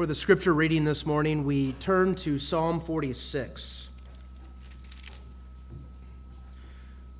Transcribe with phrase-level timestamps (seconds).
[0.00, 3.90] For the scripture reading this morning, we turn to Psalm 46.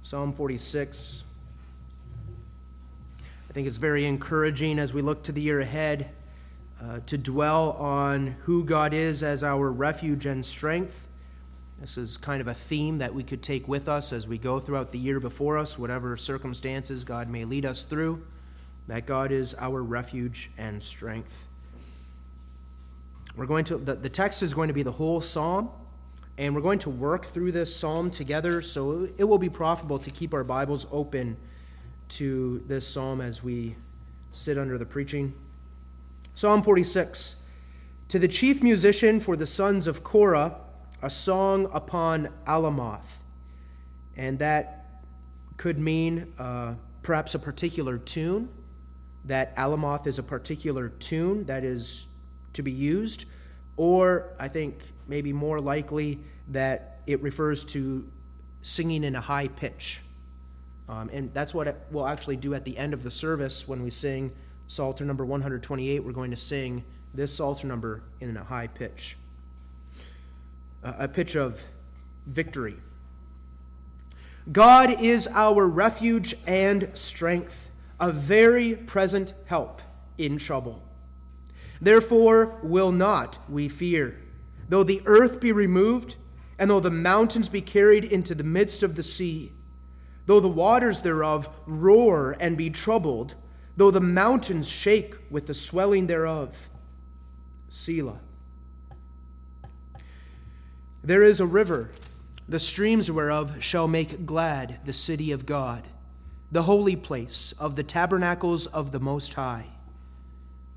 [0.00, 1.24] Psalm 46.
[3.20, 6.08] I think it's very encouraging as we look to the year ahead
[6.82, 11.06] uh, to dwell on who God is as our refuge and strength.
[11.82, 14.58] This is kind of a theme that we could take with us as we go
[14.58, 18.22] throughout the year before us, whatever circumstances God may lead us through,
[18.86, 21.46] that God is our refuge and strength.
[23.40, 25.70] We're going to, the, the text is going to be the whole psalm,
[26.36, 30.10] and we're going to work through this psalm together, so it will be profitable to
[30.10, 31.38] keep our Bibles open
[32.10, 33.76] to this psalm as we
[34.30, 35.32] sit under the preaching.
[36.34, 37.36] Psalm 46
[38.08, 40.56] To the chief musician for the sons of Korah,
[41.00, 43.20] a song upon Alamoth.
[44.18, 45.00] And that
[45.56, 48.50] could mean uh, perhaps a particular tune,
[49.24, 52.06] that Alamoth is a particular tune that is
[52.52, 53.26] to be used,
[53.80, 58.06] or I think maybe more likely that it refers to
[58.60, 60.02] singing in a high pitch.
[60.86, 63.88] Um, and that's what we'll actually do at the end of the service when we
[63.88, 64.32] sing
[64.66, 66.04] Psalter number 128.
[66.04, 69.16] We're going to sing this Psalter number in a high pitch,
[70.82, 71.64] a pitch of
[72.26, 72.76] victory.
[74.52, 79.80] God is our refuge and strength, a very present help
[80.18, 80.82] in trouble.
[81.80, 84.20] Therefore will not we fear,
[84.68, 86.16] though the earth be removed,
[86.58, 89.52] and though the mountains be carried into the midst of the sea,
[90.26, 93.34] though the waters thereof roar and be troubled,
[93.76, 96.68] though the mountains shake with the swelling thereof.
[97.70, 98.20] Selah.
[101.02, 101.92] There is a river,
[102.46, 105.88] the streams whereof shall make glad the city of God,
[106.52, 109.66] the holy place of the tabernacles of the Most High.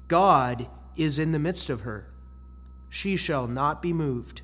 [0.07, 2.07] God is in the midst of her.
[2.89, 4.41] She shall not be moved.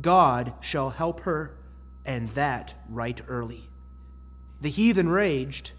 [0.00, 1.54] God shall help her,
[2.04, 3.68] and that right early.
[4.60, 5.72] The heathen raged,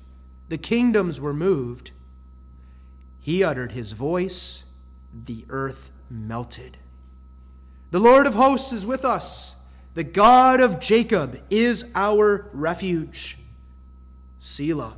[0.49, 1.91] the kingdoms were moved.
[3.19, 4.63] He uttered his voice,
[5.25, 6.77] the earth melted.
[7.91, 9.55] The Lord of hosts is with us.
[9.93, 13.37] The God of Jacob is our refuge.
[14.39, 14.95] Selah.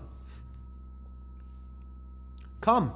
[2.62, 2.94] Come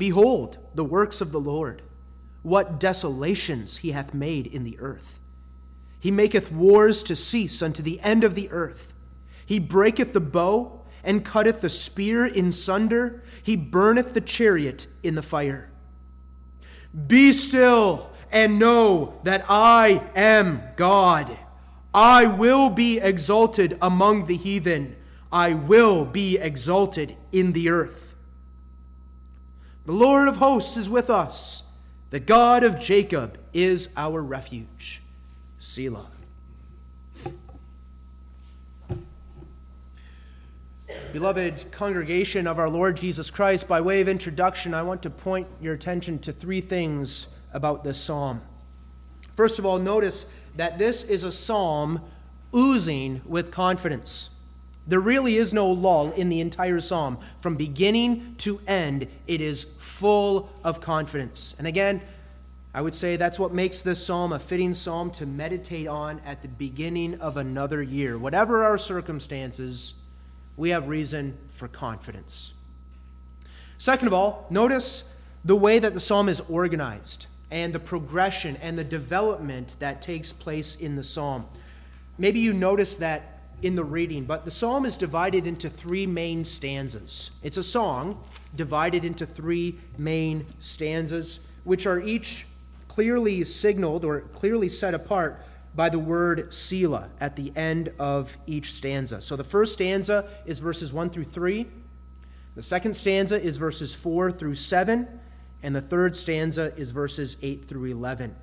[0.00, 1.82] Behold the works of the Lord,
[2.42, 5.20] what desolations he hath made in the earth.
[5.98, 8.94] He maketh wars to cease unto the end of the earth.
[9.44, 13.22] He breaketh the bow and cutteth the spear in sunder.
[13.42, 15.70] He burneth the chariot in the fire.
[17.06, 21.36] Be still and know that I am God.
[21.92, 24.96] I will be exalted among the heathen.
[25.32, 28.09] I will be exalted in the earth.
[29.90, 31.64] The Lord of hosts is with us.
[32.10, 35.02] The God of Jacob is our refuge.
[35.58, 36.06] Selah.
[41.12, 45.48] Beloved congregation of our Lord Jesus Christ, by way of introduction, I want to point
[45.60, 48.42] your attention to three things about this psalm.
[49.34, 52.00] First of all, notice that this is a psalm
[52.54, 54.30] oozing with confidence.
[54.90, 57.18] There really is no lull in the entire psalm.
[57.38, 61.54] From beginning to end, it is full of confidence.
[61.58, 62.00] And again,
[62.74, 66.42] I would say that's what makes this psalm a fitting psalm to meditate on at
[66.42, 68.18] the beginning of another year.
[68.18, 69.94] Whatever our circumstances,
[70.56, 72.52] we have reason for confidence.
[73.78, 75.08] Second of all, notice
[75.44, 80.32] the way that the psalm is organized and the progression and the development that takes
[80.32, 81.46] place in the psalm.
[82.18, 86.44] Maybe you notice that in the reading, but the psalm is divided into three main
[86.44, 87.30] stanzas.
[87.42, 88.22] It's a song
[88.56, 92.46] divided into three main stanzas, which are each
[92.88, 95.44] clearly signaled or clearly set apart
[95.74, 99.20] by the word Selah at the end of each stanza.
[99.20, 101.66] So the first stanza is verses 1 through 3,
[102.56, 105.08] the second stanza is verses 4 through 7,
[105.62, 108.34] and the third stanza is verses 8 through 11.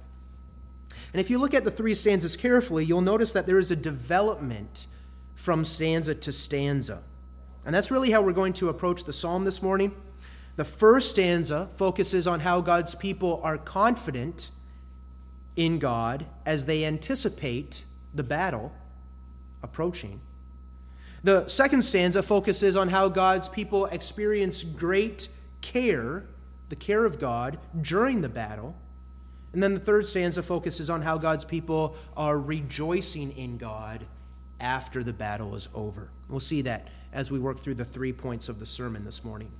[1.14, 3.76] And if you look at the three stanzas carefully, you'll notice that there is a
[3.76, 4.88] development
[5.38, 7.02] from stanza to stanza.
[7.64, 9.94] And that's really how we're going to approach the psalm this morning.
[10.56, 14.50] The first stanza focuses on how God's people are confident
[15.56, 17.86] in God as they anticipate
[18.16, 18.74] the battle
[19.62, 20.20] approaching.
[21.24, 25.30] The second stanza focuses on how God's people experience great
[25.62, 26.26] care,
[26.70, 28.76] the care of God, during the battle.
[29.54, 34.08] And then the third stanza focuses on how God's people are rejoicing in God
[34.60, 36.10] after the battle is over.
[36.30, 39.52] We'll see that as we work through the three points of the sermon this morning.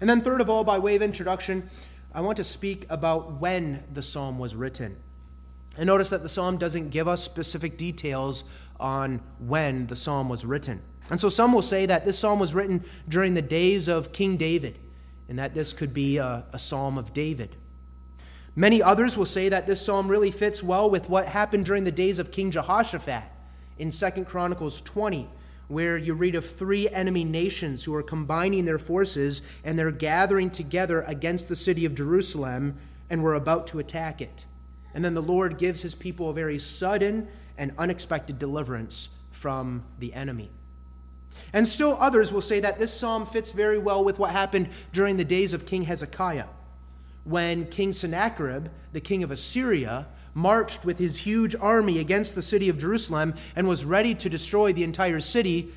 [0.00, 1.68] And then, third of all, by way of introduction,
[2.14, 4.96] I want to speak about when the psalm was written.
[5.76, 8.44] And notice that the psalm doesn't give us specific details
[8.80, 10.80] on when the psalm was written.
[11.10, 14.36] And so some will say that this psalm was written during the days of King
[14.36, 14.78] David,
[15.28, 17.56] and that this could be a, a psalm of David.
[18.56, 21.92] Many others will say that this psalm really fits well with what happened during the
[21.92, 23.22] days of King Jehoshaphat
[23.78, 25.28] in Second Chronicles 20,
[25.68, 30.50] where you read of three enemy nations who are combining their forces and they're gathering
[30.50, 32.76] together against the city of Jerusalem
[33.10, 34.46] and were about to attack it.
[34.94, 40.14] And then the Lord gives his people a very sudden and unexpected deliverance from the
[40.14, 40.50] enemy.
[41.52, 45.16] And still others will say that this psalm fits very well with what happened during
[45.16, 46.46] the days of King Hezekiah,
[47.24, 50.06] when King Sennacherib, the king of Assyria,
[50.38, 54.72] marched with his huge army against the city of Jerusalem and was ready to destroy
[54.72, 55.72] the entire city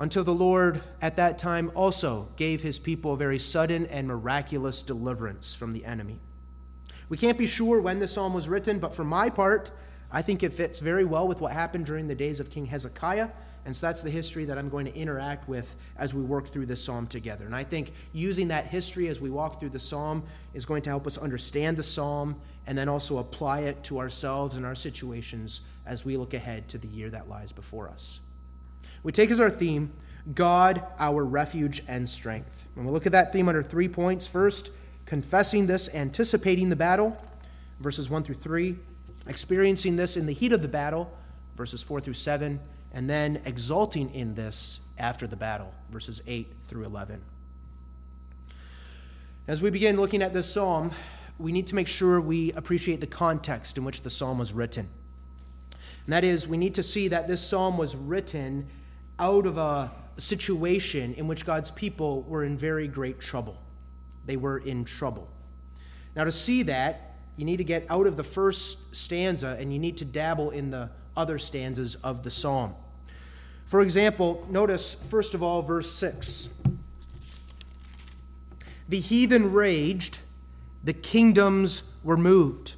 [0.00, 4.82] until the Lord at that time also gave his people a very sudden and miraculous
[4.82, 6.18] deliverance from the enemy.
[7.10, 9.70] We can't be sure when the psalm was written, but for my part,
[10.10, 13.28] I think it fits very well with what happened during the days of King Hezekiah
[13.64, 16.66] and so that's the history that I'm going to interact with as we work through
[16.66, 17.46] this psalm together.
[17.46, 20.90] And I think using that history as we walk through the psalm is going to
[20.90, 25.62] help us understand the psalm and then also apply it to ourselves and our situations
[25.86, 28.20] as we look ahead to the year that lies before us.
[29.02, 29.92] We take as our theme
[30.34, 32.66] God, our refuge and strength.
[32.76, 34.26] And we'll look at that theme under three points.
[34.26, 34.70] First,
[35.04, 37.20] confessing this, anticipating the battle,
[37.80, 38.76] verses 1 through 3,
[39.26, 41.12] experiencing this in the heat of the battle,
[41.56, 42.60] verses 4 through 7,
[42.92, 47.20] and then exulting in this after the battle, verses 8 through 11.
[49.48, 50.92] As we begin looking at this psalm,
[51.42, 54.88] we need to make sure we appreciate the context in which the psalm was written.
[56.06, 58.68] And that is, we need to see that this psalm was written
[59.18, 63.60] out of a situation in which God's people were in very great trouble.
[64.24, 65.28] They were in trouble.
[66.14, 69.78] Now, to see that, you need to get out of the first stanza and you
[69.78, 72.74] need to dabble in the other stanzas of the psalm.
[73.66, 76.50] For example, notice first of all verse 6.
[78.88, 80.18] The heathen raged,
[80.84, 82.74] the kingdoms were moved.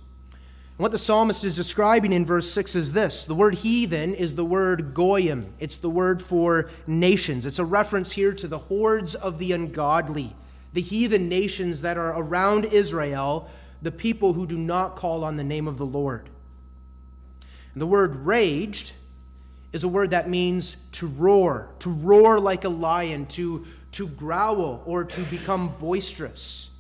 [0.76, 4.34] And what the psalmist is describing in verse 6 is this the word heathen is
[4.34, 7.46] the word goyim, it's the word for nations.
[7.46, 10.34] It's a reference here to the hordes of the ungodly,
[10.72, 13.48] the heathen nations that are around Israel,
[13.82, 16.28] the people who do not call on the name of the Lord.
[17.72, 18.92] And the word raged
[19.72, 24.82] is a word that means to roar, to roar like a lion, to, to growl,
[24.86, 26.70] or to become boisterous.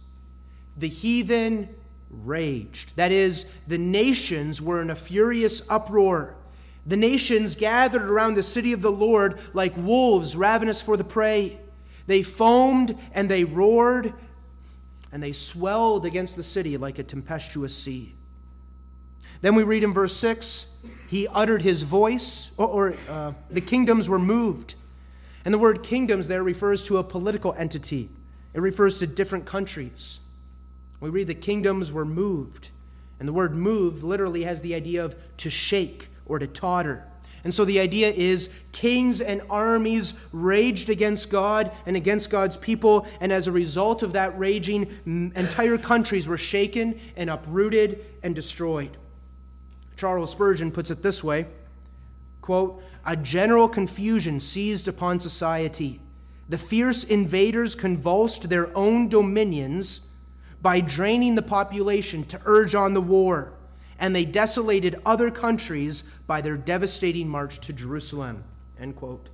[0.76, 1.68] The heathen
[2.10, 2.96] raged.
[2.96, 6.34] That is, the nations were in a furious uproar.
[6.86, 11.58] The nations gathered around the city of the Lord like wolves ravenous for the prey.
[12.06, 14.12] They foamed and they roared,
[15.10, 18.14] and they swelled against the city like a tempestuous sea.
[19.40, 20.66] Then we read in verse 6
[21.08, 24.74] he uttered his voice, or, or uh, the kingdoms were moved.
[25.44, 28.08] And the word kingdoms there refers to a political entity,
[28.52, 30.20] it refers to different countries.
[31.04, 32.70] We read the kingdoms were moved.
[33.18, 37.04] And the word move literally has the idea of to shake or to totter.
[37.44, 43.06] And so the idea is kings and armies raged against God and against God's people.
[43.20, 48.96] And as a result of that raging, entire countries were shaken and uprooted and destroyed.
[49.98, 51.46] Charles Spurgeon puts it this way
[52.40, 56.00] quote, A general confusion seized upon society.
[56.48, 60.00] The fierce invaders convulsed their own dominions
[60.64, 63.52] by draining the population to urge on the war,
[63.98, 68.42] and they desolated other countries by their devastating march to Jerusalem.
[68.80, 69.28] End quote.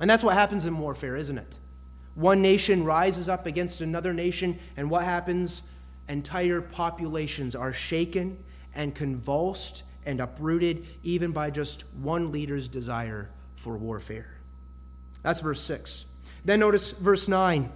[0.00, 1.58] And that's what happens in warfare, isn't it?
[2.16, 5.62] One nation rises up against another nation, and what happens?
[6.08, 8.36] Entire populations are shaken
[8.74, 14.34] and convulsed and uprooted even by just one leader's desire for warfare.
[15.22, 16.06] That's verse 6.
[16.44, 17.70] Then notice verse 9.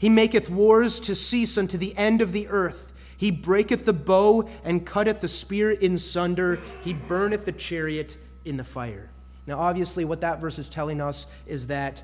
[0.00, 2.94] He maketh wars to cease unto the end of the earth.
[3.18, 6.58] He breaketh the bow and cutteth the spear in sunder.
[6.82, 8.16] He burneth the chariot
[8.46, 9.10] in the fire.
[9.46, 12.02] Now, obviously, what that verse is telling us is that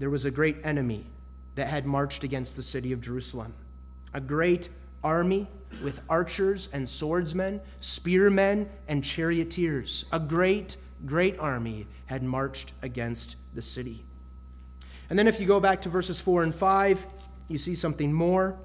[0.00, 1.06] there was a great enemy
[1.54, 3.54] that had marched against the city of Jerusalem,
[4.12, 4.68] a great
[5.04, 5.46] army
[5.84, 10.04] with archers and swordsmen, spearmen and charioteers.
[10.10, 14.05] A great, great army had marched against the city.
[15.08, 17.06] And then if you go back to verses 4 and 5,
[17.48, 18.56] you see something more.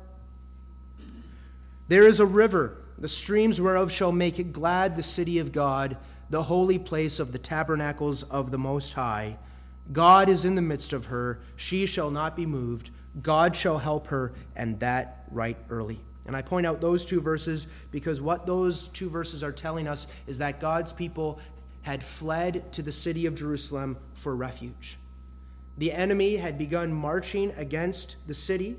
[1.88, 5.98] There is a river, the streams whereof shall make it glad the city of God,
[6.30, 9.38] the holy place of the tabernacles of the Most High.
[9.92, 14.08] God is in the midst of her, she shall not be moved, God shall help
[14.08, 16.00] her, and that right early.
[16.26, 20.08] And I point out those two verses because what those two verses are telling us
[20.28, 21.40] is that God's people
[21.82, 24.98] had fled to the city of Jerusalem for refuge.
[25.82, 28.78] The enemy had begun marching against the city,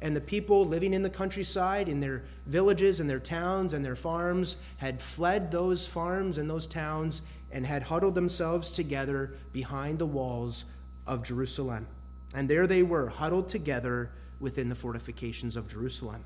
[0.00, 3.96] and the people living in the countryside, in their villages and their towns and their
[3.96, 10.04] farms, had fled those farms and those towns and had huddled themselves together behind the
[10.04, 10.66] walls
[11.06, 11.86] of Jerusalem.
[12.34, 16.22] And there they were, huddled together within the fortifications of Jerusalem.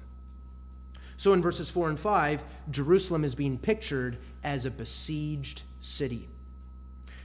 [1.19, 6.29] So in verses 4 and 5, Jerusalem is being pictured as a besieged city.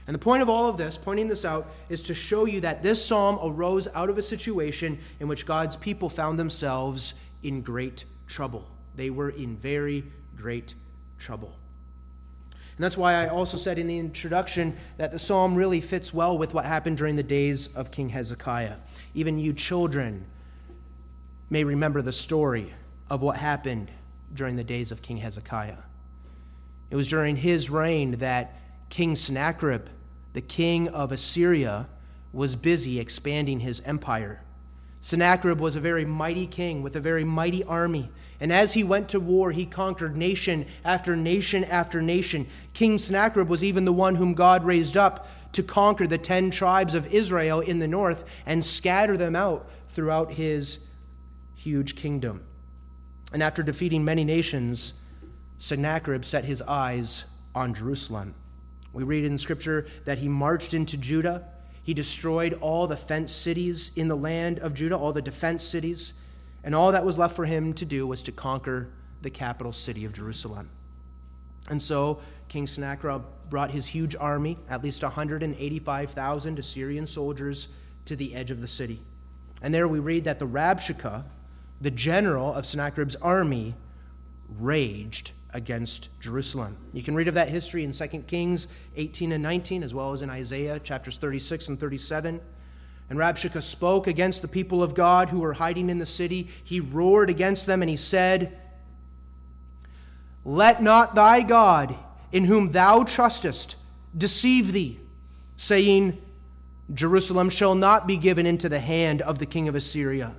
[0.06, 2.82] And the point of all of this, pointing this out, is to show you that
[2.82, 8.04] this psalm arose out of a situation in which God's people found themselves in great
[8.28, 8.68] trouble.
[8.94, 10.04] They were in very
[10.36, 10.74] great
[11.18, 11.56] trouble.
[12.52, 16.36] And that's why I also said in the introduction that the psalm really fits well
[16.36, 18.76] with what happened during the days of King Hezekiah.
[19.14, 20.26] Even you children
[21.48, 22.74] may remember the story
[23.08, 23.90] of what happened
[24.34, 25.78] during the days of King Hezekiah.
[26.90, 28.60] It was during his reign that
[28.90, 29.86] King Sennacherib,
[30.36, 31.88] the king of Assyria,
[32.30, 34.42] was busy expanding his empire.
[35.00, 38.10] Sennacherib was a very mighty king with a very mighty army.
[38.38, 42.46] And as he went to war, he conquered nation after nation after nation.
[42.74, 46.94] King Sennacherib was even the one whom God raised up to conquer the ten tribes
[46.94, 50.86] of Israel in the north and scatter them out throughout his
[51.54, 52.44] huge kingdom.
[53.32, 54.92] And after defeating many nations,
[55.56, 57.24] Sennacherib set his eyes
[57.54, 58.34] on Jerusalem.
[58.96, 61.44] We read in Scripture that he marched into Judah.
[61.82, 66.14] He destroyed all the fenced cities in the land of Judah, all the defense cities,
[66.64, 68.88] and all that was left for him to do was to conquer
[69.20, 70.70] the capital city of Jerusalem.
[71.68, 77.68] And so King Sennacherib brought his huge army, at least 185,000 Assyrian soldiers,
[78.06, 79.02] to the edge of the city.
[79.60, 81.22] And there we read that the Rabshakeh,
[81.82, 83.74] the general of Sennacherib's army,
[84.58, 86.76] raged against Jerusalem.
[86.92, 90.20] You can read of that history in 2 Kings 18 and 19, as well as
[90.20, 92.42] in Isaiah chapters 36 and 37.
[93.08, 96.48] And Rabshakeh spoke against the people of God who were hiding in the city.
[96.62, 98.58] He roared against them and he said,
[100.44, 101.96] Let not thy God,
[102.32, 103.76] in whom thou trustest,
[104.14, 105.00] deceive thee,
[105.56, 106.20] saying,
[106.92, 110.34] Jerusalem shall not be given into the hand of the king of Assyria.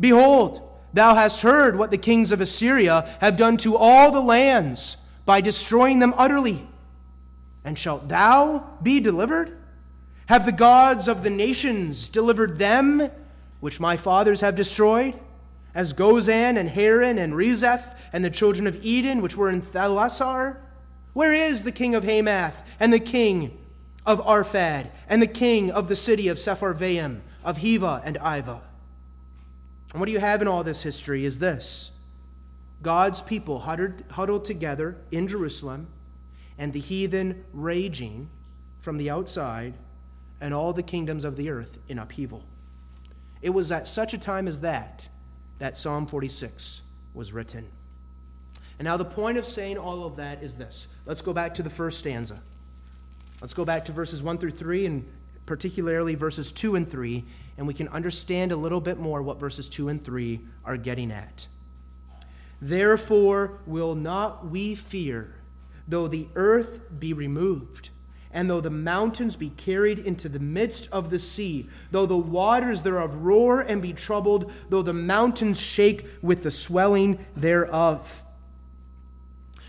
[0.00, 4.96] Behold, thou hast heard what the kings of Assyria have done to all the lands
[5.24, 6.66] by destroying them utterly.
[7.64, 9.56] And shalt thou be delivered?
[10.26, 13.10] Have the gods of the nations delivered them,
[13.60, 15.18] which my fathers have destroyed?
[15.74, 20.56] As Gozan and Haran and Rezeph and the children of Eden, which were in Thelasar?
[21.12, 23.58] Where is the king of Hamath and the king
[24.04, 28.60] of Arphad and the king of the city of Sepharvaim, of Heva and Ivah?
[29.92, 31.92] And what do you have in all this history is this
[32.82, 35.86] God's people huddled, together in Jerusalem,
[36.58, 38.28] and the heathen raging
[38.80, 39.74] from the outside,
[40.40, 42.44] and all the kingdoms of the earth in upheaval.
[43.42, 45.08] It was at such a time as that
[45.58, 46.82] that Psalm 46
[47.14, 47.68] was written.
[48.78, 50.88] And now, the point of saying all of that is this.
[51.06, 52.40] Let's go back to the first stanza.
[53.40, 55.08] Let's go back to verses 1 through 3, and
[55.46, 57.24] particularly verses 2 and 3,
[57.56, 61.10] and we can understand a little bit more what verses 2 and 3 are getting
[61.10, 61.46] at.
[62.60, 65.34] Therefore, will not we fear,
[65.88, 67.90] though the earth be removed,
[68.32, 72.82] and though the mountains be carried into the midst of the sea, though the waters
[72.82, 78.22] thereof roar and be troubled, though the mountains shake with the swelling thereof.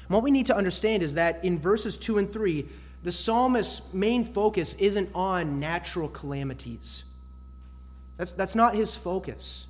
[0.07, 2.69] And what we need to understand is that in verses 2 and 3,
[3.03, 7.03] the psalmist's main focus isn't on natural calamities.
[8.17, 9.67] That's, that's not his focus.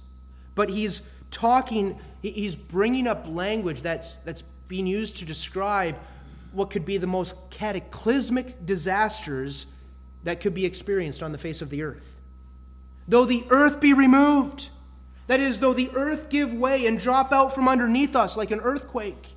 [0.56, 5.96] But he's talking, he's bringing up language that's, that's being used to describe
[6.52, 9.66] what could be the most cataclysmic disasters
[10.24, 12.20] that could be experienced on the face of the earth.
[13.08, 14.70] Though the earth be removed,
[15.28, 18.60] that is, though the earth give way and drop out from underneath us like an
[18.60, 19.36] earthquake,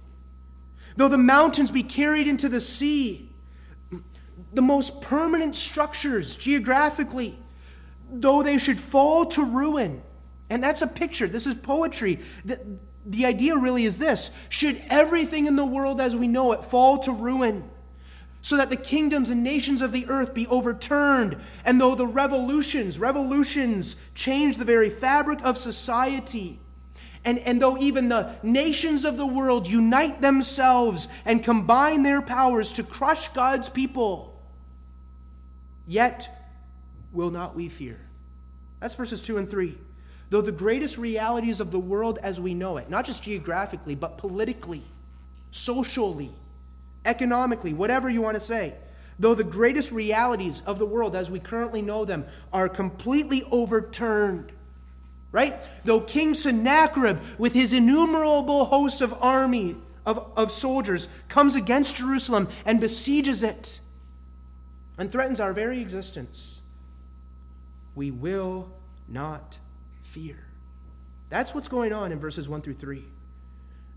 [0.97, 3.31] though the mountains be carried into the sea,
[4.53, 7.39] the most permanent structures geographically
[8.11, 10.03] though they should fall to ruin.
[10.49, 11.27] And that's a picture.
[11.27, 12.21] This is poetry.
[12.45, 12.61] The,
[13.05, 16.99] the idea really is this should everything in the world as we know it fall
[16.99, 17.69] to ruin,
[18.43, 22.99] so that the kingdoms and nations of the earth be overturned, and though the revolutions,
[22.99, 26.61] revolutions change the very fabric of society,
[27.25, 32.73] and, and though even the nations of the world unite themselves and combine their powers
[32.75, 34.41] to crush God's people,
[35.89, 36.46] yet
[37.17, 37.99] will not we fear?
[38.81, 39.77] That's verses 2 and 3.
[40.29, 44.19] Though the greatest realities of the world as we know it, not just geographically, but
[44.19, 44.83] politically,
[45.51, 46.31] socially,
[47.05, 48.75] economically, whatever you want to say,
[49.19, 54.53] though the greatest realities of the world as we currently know them are completely overturned,
[55.33, 55.57] right?
[55.85, 62.49] Though King Sennacherib, with his innumerable hosts of army, of, of soldiers, comes against Jerusalem
[62.65, 63.81] and besieges it
[64.99, 66.56] and threatens our very existence,
[67.97, 68.71] we will
[69.09, 69.59] not
[70.03, 70.37] fear.
[71.29, 73.03] That's what's going on in verses 1 through 3.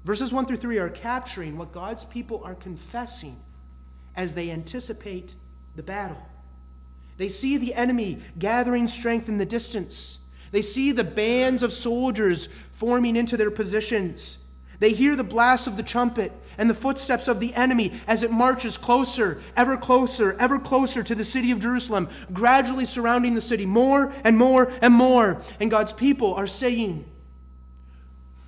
[0.05, 3.35] Verses 1 through 3 are capturing what God's people are confessing
[4.15, 5.35] as they anticipate
[5.75, 6.25] the battle.
[7.17, 10.19] They see the enemy gathering strength in the distance.
[10.51, 14.43] They see the bands of soldiers forming into their positions.
[14.79, 18.29] They hear the blast of the trumpet and the footsteps of the enemy as it
[18.29, 23.65] marches closer, ever closer, ever closer to the city of Jerusalem, gradually surrounding the city
[23.65, 25.41] more and more and more.
[25.59, 27.05] And God's people are saying,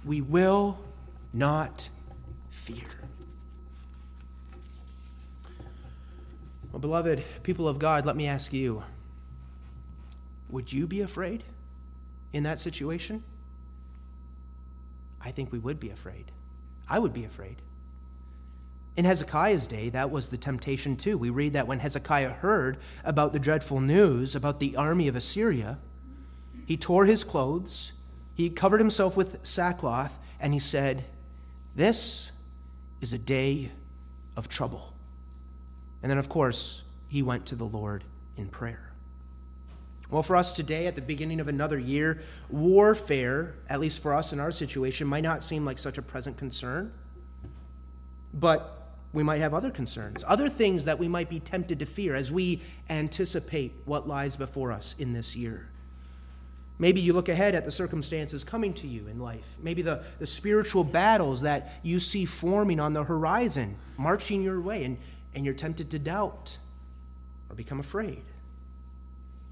[0.05, 0.77] We will
[1.33, 1.89] not
[2.49, 2.83] fear.
[6.71, 8.83] Well, beloved people of God, let me ask you
[10.49, 11.45] would you be afraid
[12.33, 13.23] in that situation?
[15.21, 16.31] I think we would be afraid.
[16.89, 17.61] I would be afraid.
[18.97, 21.17] In Hezekiah's day, that was the temptation too.
[21.17, 25.79] We read that when Hezekiah heard about the dreadful news about the army of Assyria,
[26.65, 27.93] he tore his clothes,
[28.33, 31.05] he covered himself with sackcloth, and he said,
[31.75, 32.31] This
[32.99, 33.71] is a day
[34.35, 34.93] of trouble.
[36.03, 38.03] And then, of course, he went to the Lord
[38.35, 38.91] in prayer.
[40.09, 44.33] Well, for us today, at the beginning of another year, warfare, at least for us
[44.33, 46.91] in our situation, might not seem like such a present concern.
[48.33, 48.80] But
[49.13, 52.31] we might have other concerns, other things that we might be tempted to fear as
[52.31, 55.67] we anticipate what lies before us in this year.
[56.79, 59.57] Maybe you look ahead at the circumstances coming to you in life.
[59.61, 64.85] Maybe the, the spiritual battles that you see forming on the horizon, marching your way,
[64.85, 64.97] and,
[65.35, 66.57] and you're tempted to doubt
[67.49, 68.23] or become afraid.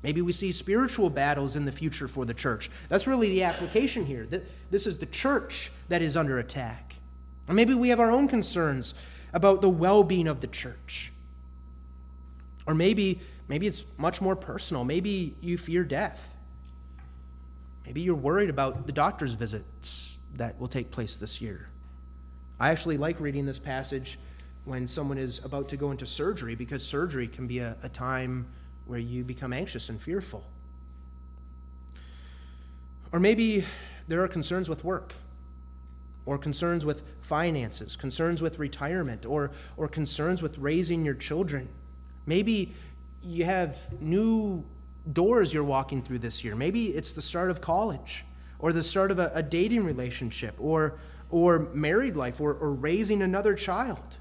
[0.01, 2.71] Maybe we see spiritual battles in the future for the church.
[2.87, 4.25] That's really the application here.
[4.71, 6.95] This is the church that is under attack.
[7.49, 8.95] Or maybe we have our own concerns
[9.33, 11.11] about the well being of the church.
[12.67, 14.83] Or maybe, maybe it's much more personal.
[14.83, 16.35] Maybe you fear death.
[17.85, 21.69] Maybe you're worried about the doctor's visits that will take place this year.
[22.59, 24.19] I actually like reading this passage
[24.65, 28.45] when someone is about to go into surgery because surgery can be a, a time
[28.85, 30.43] where you become anxious and fearful.
[33.11, 33.63] Or maybe
[34.07, 35.13] there are concerns with work,
[36.29, 41.67] or concerns with finances, concerns with retirement, or, or concerns with raising your children.
[42.27, 42.75] Maybe
[43.23, 44.63] you have new
[45.11, 46.55] doors you're walking through this year.
[46.55, 48.25] Maybe it's the start of college,
[48.59, 50.99] or the start of a, a dating relationship, or,
[51.31, 54.17] or married life, or, or raising another child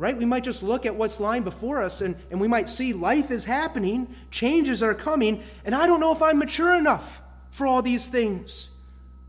[0.00, 0.16] right?
[0.16, 3.32] We might just look at what's lying before us and, and we might see life
[3.32, 7.82] is happening, changes are coming, and I don't know if I'm mature enough for all
[7.82, 8.70] these things,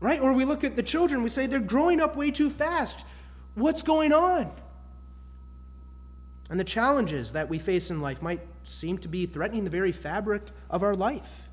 [0.00, 0.20] right?
[0.20, 3.06] Or we look at the children, we say they're growing up way too fast.
[3.54, 4.50] What's going on?
[6.48, 9.92] And the challenges that we face in life might seem to be threatening the very
[9.92, 11.48] fabric of our life.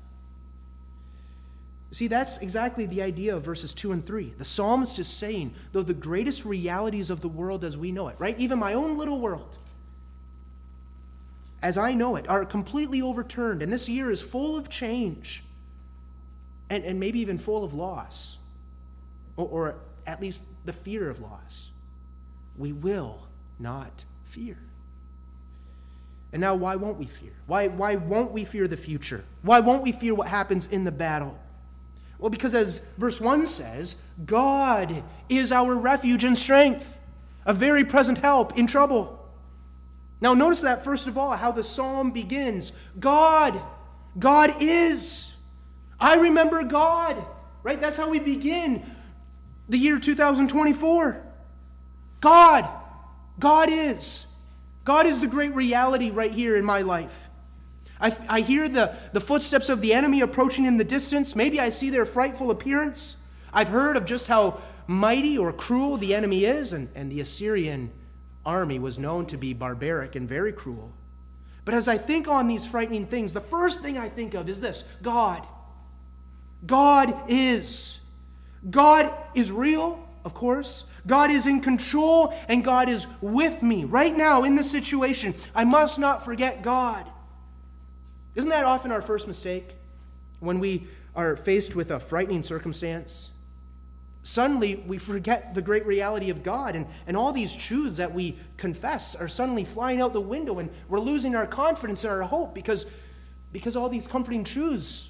[1.90, 4.34] See, that's exactly the idea of verses 2 and 3.
[4.36, 8.16] The psalmist is saying, though the greatest realities of the world as we know it,
[8.18, 8.38] right?
[8.38, 9.56] Even my own little world,
[11.62, 15.42] as I know it, are completely overturned, and this year is full of change
[16.70, 18.37] and, and maybe even full of loss,
[19.38, 19.74] or, or
[20.06, 21.70] at least the fear of loss.
[22.58, 23.26] We will
[23.58, 24.58] not fear.
[26.32, 27.32] And now, why won't we fear?
[27.46, 29.24] Why, why won't we fear the future?
[29.40, 31.38] Why won't we fear what happens in the battle?
[32.18, 33.96] Well, because as verse 1 says,
[34.26, 36.98] God is our refuge and strength,
[37.46, 39.14] a very present help in trouble.
[40.20, 43.58] Now, notice that, first of all, how the psalm begins God,
[44.18, 45.32] God is.
[46.00, 47.24] I remember God,
[47.62, 47.80] right?
[47.80, 48.82] That's how we begin
[49.68, 51.22] the year 2024.
[52.20, 52.68] God,
[53.38, 54.26] God is.
[54.84, 57.28] God is the great reality right here in my life.
[58.00, 61.34] I, I hear the, the footsteps of the enemy approaching in the distance.
[61.34, 63.16] Maybe I see their frightful appearance.
[63.52, 67.90] I've heard of just how mighty or cruel the enemy is, and, and the Assyrian
[68.46, 70.92] army was known to be barbaric and very cruel.
[71.64, 74.60] But as I think on these frightening things, the first thing I think of is
[74.60, 75.46] this God.
[76.64, 78.00] God is.
[78.70, 80.84] God is real, of course.
[81.06, 85.34] God is in control, and God is with me right now in this situation.
[85.54, 87.06] I must not forget God.
[88.34, 89.74] Isn't that often our first mistake?
[90.40, 93.30] when we are faced with a frightening circumstance,
[94.22, 98.38] suddenly we forget the great reality of God, and, and all these truths that we
[98.56, 102.54] confess are suddenly flying out the window, and we're losing our confidence and our hope
[102.54, 102.86] because,
[103.52, 105.07] because all these comforting truths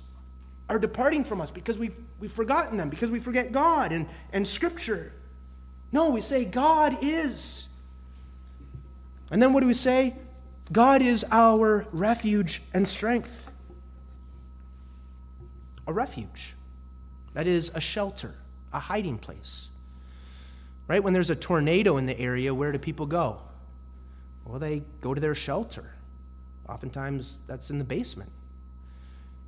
[0.68, 4.46] are departing from us because we've, we've forgotten them, because we forget God and, and
[4.46, 5.12] Scripture.
[5.92, 7.68] No, we say, God is.
[9.30, 10.14] And then what do we say?
[10.70, 13.50] God is our refuge and strength.
[15.86, 16.54] A refuge.
[17.32, 18.34] That is a shelter,
[18.72, 19.70] a hiding place.
[20.86, 21.02] Right?
[21.02, 23.40] When there's a tornado in the area, where do people go?
[24.44, 25.94] Well, they go to their shelter.
[26.68, 28.30] Oftentimes, that's in the basement.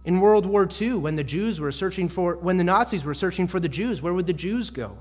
[0.04, 3.46] In World War II, when the Jews were searching for, when the Nazis were searching
[3.46, 4.96] for the Jews, where would the Jews go?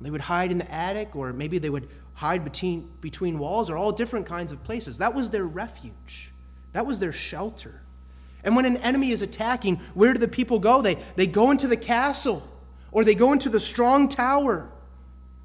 [0.00, 3.76] They would hide in the attic, or maybe they would hide between, between walls, or
[3.76, 4.98] all different kinds of places.
[4.98, 6.32] That was their refuge,
[6.72, 7.80] that was their shelter.
[8.44, 10.82] And when an enemy is attacking, where do the people go?
[10.82, 12.42] They, they go into the castle,
[12.90, 14.68] or they go into the strong tower.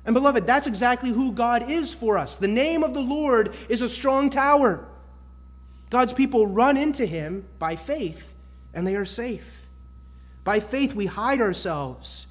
[0.04, 2.38] And beloved, that's exactly who God is for us.
[2.38, 4.88] The name of the Lord is a strong tower.
[5.92, 8.34] God's people run into him by faith
[8.78, 9.68] and they are safe.
[10.44, 12.28] By faith, we hide ourselves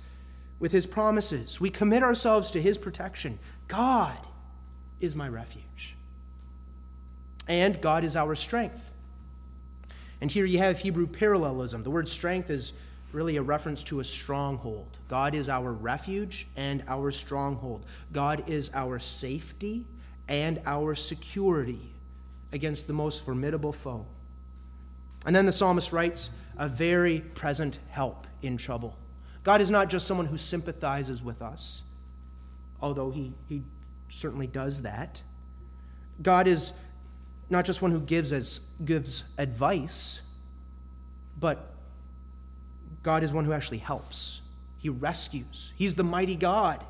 [0.60, 3.38] with his promises, we commit ourselves to his protection.
[3.68, 4.16] God
[5.00, 5.96] is my refuge,
[7.48, 8.92] and God is our strength.
[10.20, 11.82] And here you have Hebrew parallelism.
[11.82, 12.72] The word strength is
[13.12, 14.98] really a reference to a stronghold.
[15.08, 17.84] God is our refuge and our stronghold.
[18.12, 19.84] God is our safety
[20.28, 21.92] and our security
[22.52, 24.06] against the most formidable foe.
[25.26, 28.96] And then the psalmist writes, a very present help in trouble.
[29.42, 31.82] God is not just someone who sympathizes with us,
[32.80, 33.62] although he, he
[34.08, 35.20] certainly does that.
[36.22, 36.72] God is
[37.50, 40.20] not just one who gives, as, gives advice,
[41.38, 41.74] but
[43.02, 44.40] God is one who actually helps.
[44.78, 45.72] He rescues.
[45.76, 46.84] He's the mighty God.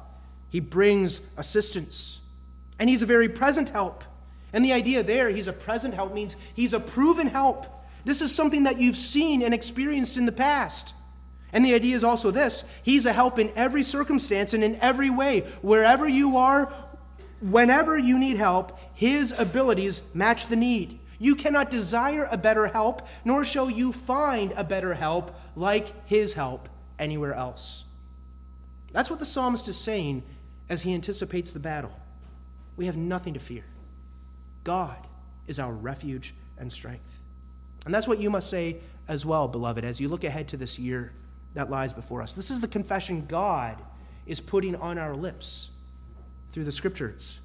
[0.49, 2.21] He brings assistance.
[2.79, 4.05] And He's a very present help.
[4.53, 7.67] And the idea there, He's a present help, means He's a proven help.
[8.07, 10.95] This is something that you've seen and experienced in the past.
[11.53, 15.11] And the idea is also this He's a help in every circumstance and in every
[15.11, 15.41] way.
[15.61, 16.73] Wherever you are,
[17.41, 21.01] whenever you need help, His abilities match the need.
[21.19, 26.33] You cannot desire a better help, nor shall you find a better help like His
[26.35, 27.85] help anywhere else.
[28.93, 30.23] That's what the psalmist is saying
[30.69, 31.93] as he anticipates the battle.
[32.77, 33.65] We have nothing to fear.
[34.63, 34.97] God
[35.49, 37.16] is our refuge and strength.
[37.87, 40.77] And that's what you must say as well, beloved, as you look ahead to this
[40.79, 41.13] year
[41.55, 42.35] that lies before us.
[42.35, 43.81] This is the confession God
[44.27, 45.71] is putting on our lips
[46.51, 47.39] through the scriptures.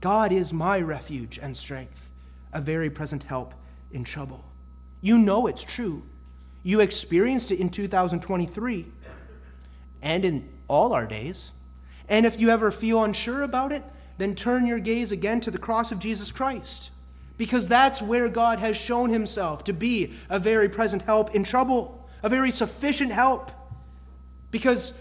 [0.00, 2.10] God is my refuge and strength,
[2.52, 3.54] a very present help
[3.92, 4.44] in trouble.
[5.00, 6.02] You know it's true.
[6.64, 8.84] You experienced it in 2023
[10.02, 11.52] and in all our days.
[12.08, 13.84] And if you ever feel unsure about it,
[14.18, 16.90] then turn your gaze again to the cross of Jesus Christ
[17.38, 22.06] because that's where God has shown himself to be a very present help in trouble,
[22.22, 23.50] a very sufficient help.
[24.50, 24.92] Because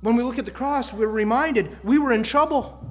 [0.00, 2.82] when we look at the cross, we're reminded we were in trouble.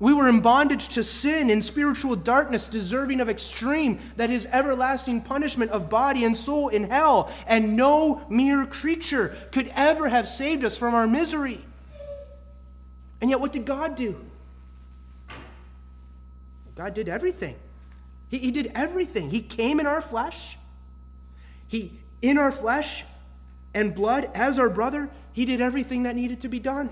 [0.00, 5.22] We were in bondage to sin, in spiritual darkness, deserving of extreme, that is, everlasting
[5.22, 7.32] punishment of body and soul in hell.
[7.48, 11.64] And no mere creature could ever have saved us from our misery.
[13.20, 14.24] And yet, what did God do?
[16.76, 17.56] God did everything.
[18.28, 19.30] He, he did everything.
[19.30, 20.58] He came in our flesh.
[21.66, 23.04] He, in our flesh
[23.74, 26.90] and blood, as our brother, he did everything that needed to be done.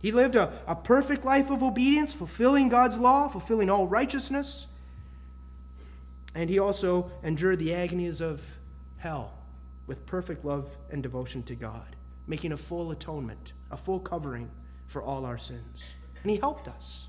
[0.00, 4.66] He lived a, a perfect life of obedience, fulfilling God's law, fulfilling all righteousness.
[6.34, 8.42] And he also endured the agonies of
[8.98, 9.32] hell
[9.86, 14.50] with perfect love and devotion to God, making a full atonement, a full covering
[14.86, 15.94] for all our sins.
[16.22, 17.08] And he helped us.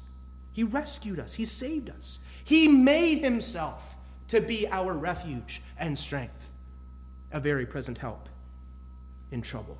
[0.51, 1.33] He rescued us.
[1.33, 2.19] He saved us.
[2.45, 3.97] He made himself
[4.29, 6.51] to be our refuge and strength,
[7.31, 8.29] a very present help
[9.31, 9.77] in trouble.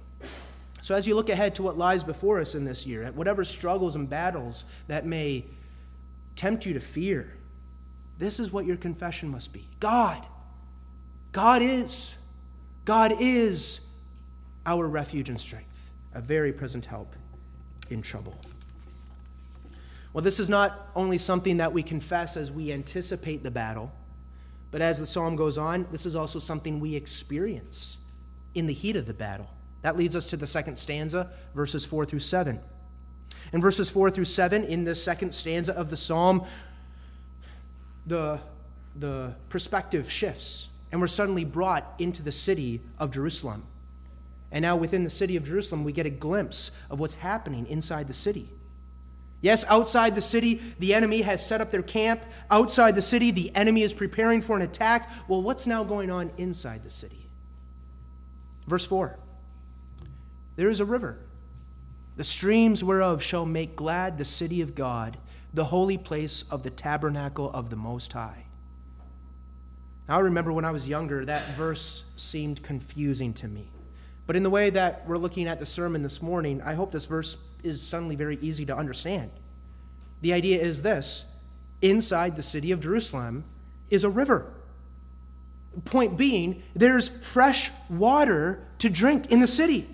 [0.81, 3.45] So, as you look ahead to what lies before us in this year, at whatever
[3.45, 5.45] struggles and battles that may
[6.35, 7.33] tempt you to fear,
[8.17, 10.25] this is what your confession must be God.
[11.31, 12.15] God is.
[12.83, 13.81] God is
[14.65, 17.15] our refuge and strength, a very present help
[17.89, 18.35] in trouble.
[20.15, 23.91] Well, this is not only something that we confess as we anticipate the battle,
[24.71, 27.97] but as the psalm goes on, this is also something we experience
[28.53, 29.49] in the heat of the battle.
[29.81, 32.61] That leads us to the second stanza, verses 4 through 7.
[33.51, 36.45] In verses 4 through 7, in the second stanza of the psalm,
[38.07, 38.39] the,
[38.95, 43.65] the perspective shifts, and we're suddenly brought into the city of Jerusalem.
[44.49, 48.07] And now, within the city of Jerusalem, we get a glimpse of what's happening inside
[48.07, 48.47] the city.
[49.41, 52.23] Yes, outside the city, the enemy has set up their camp.
[52.49, 55.11] Outside the city, the enemy is preparing for an attack.
[55.27, 57.29] Well, what's now going on inside the city?
[58.67, 59.17] Verse 4
[60.55, 61.19] There is a river,
[62.15, 65.17] the streams whereof shall make glad the city of God,
[65.53, 68.45] the holy place of the tabernacle of the Most High.
[70.07, 73.71] Now, I remember when I was younger, that verse seemed confusing to me.
[74.27, 77.05] But in the way that we're looking at the sermon this morning, I hope this
[77.05, 79.31] verse is suddenly very easy to understand.
[80.21, 81.25] The idea is this
[81.81, 83.43] inside the city of Jerusalem
[83.89, 84.51] is a river.
[85.83, 89.87] Point being, there's fresh water to drink in the city.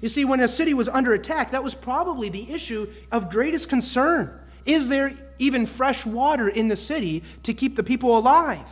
[0.00, 3.68] You see, when a city was under attack, that was probably the issue of greatest
[3.68, 4.32] concern.
[4.64, 8.68] Is there even fresh water in the city to keep the people alive?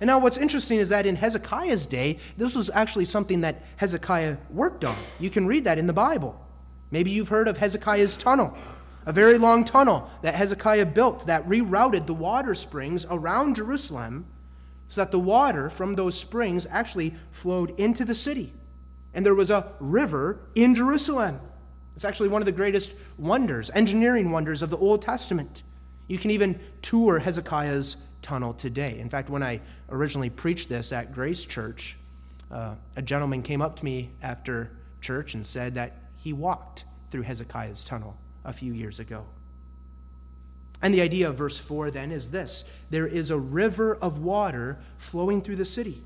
[0.00, 4.36] And now, what's interesting is that in Hezekiah's day, this was actually something that Hezekiah
[4.50, 4.96] worked on.
[5.18, 6.43] You can read that in the Bible.
[6.94, 8.56] Maybe you've heard of Hezekiah's tunnel,
[9.04, 14.26] a very long tunnel that Hezekiah built that rerouted the water springs around Jerusalem
[14.86, 18.52] so that the water from those springs actually flowed into the city.
[19.12, 21.40] And there was a river in Jerusalem.
[21.96, 25.64] It's actually one of the greatest wonders, engineering wonders of the Old Testament.
[26.06, 29.00] You can even tour Hezekiah's tunnel today.
[29.00, 31.96] In fact, when I originally preached this at Grace Church,
[32.52, 37.20] uh, a gentleman came up to me after church and said that he walked through
[37.20, 39.26] Hezekiah's tunnel a few years ago.
[40.80, 44.78] And the idea of verse 4 then is this there is a river of water
[44.96, 46.02] flowing through the city.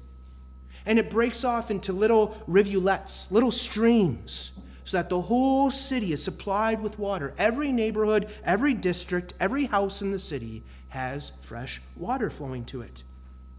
[0.85, 4.51] And it breaks off into little rivulets, little streams,
[4.85, 7.33] so that the whole city is supplied with water.
[7.39, 13.05] Every neighborhood, every district, every house in the city has fresh water flowing to it.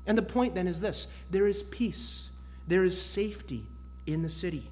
[0.06, 2.32] And the point then is this there is peace,
[2.68, 3.66] there is safety
[4.06, 4.70] in the city.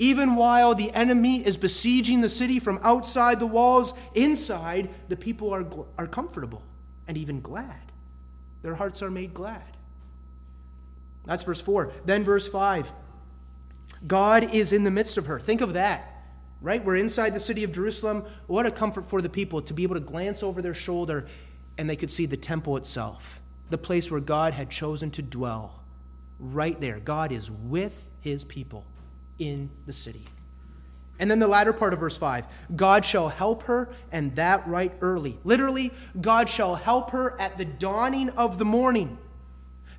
[0.00, 5.52] Even while the enemy is besieging the city from outside the walls, inside, the people
[5.52, 5.66] are,
[5.98, 6.62] are comfortable
[7.06, 7.92] and even glad.
[8.62, 9.76] Their hearts are made glad.
[11.26, 11.92] That's verse 4.
[12.06, 12.90] Then, verse 5
[14.06, 15.38] God is in the midst of her.
[15.38, 16.24] Think of that,
[16.62, 16.82] right?
[16.82, 18.24] We're inside the city of Jerusalem.
[18.46, 21.26] What a comfort for the people to be able to glance over their shoulder
[21.76, 25.82] and they could see the temple itself, the place where God had chosen to dwell.
[26.38, 27.00] Right there.
[27.00, 28.86] God is with his people
[29.40, 30.24] in the city.
[31.18, 34.92] And then the latter part of verse 5 God shall help her, and that right
[35.00, 35.38] early.
[35.44, 39.18] Literally, God shall help her at the dawning of the morning.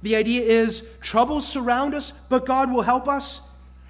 [0.01, 3.47] The idea is troubles surround us, but God will help us.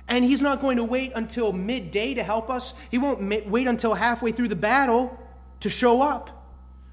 [0.07, 2.73] And He's not going to wait until midday to help us.
[2.91, 5.17] He won't wait until halfway through the battle
[5.61, 6.37] to show up.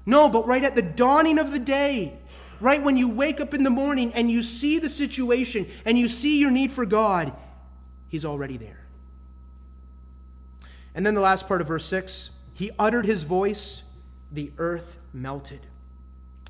[0.05, 2.17] No, but right at the dawning of the day,
[2.61, 6.07] right when you wake up in the morning and you see the situation and you
[6.07, 7.33] see your need for God,
[8.09, 8.85] He's already there.
[10.95, 13.83] And then the last part of verse 6 He uttered His voice,
[14.31, 15.61] the earth melted.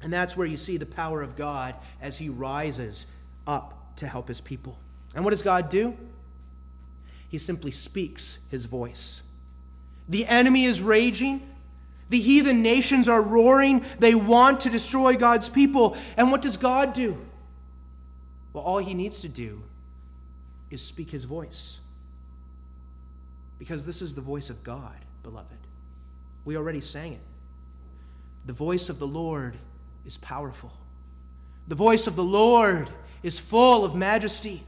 [0.01, 3.07] And that's where you see the power of God as He rises
[3.45, 4.79] up to help His people.
[5.13, 5.95] And what does God do?
[7.27, 9.21] He simply speaks His voice.
[10.07, 11.47] The enemy is raging.
[12.09, 13.85] The heathen nations are roaring.
[13.99, 15.95] They want to destroy God's people.
[16.17, 17.19] And what does God do?
[18.51, 19.61] Well, all he needs to do
[20.71, 21.79] is speak his voice.
[23.57, 25.57] Because this is the voice of God, beloved.
[26.45, 27.21] We already sang it.
[28.45, 29.57] The voice of the Lord
[30.05, 30.71] is powerful.
[31.67, 32.89] The voice of the Lord
[33.21, 34.63] is full of majesty.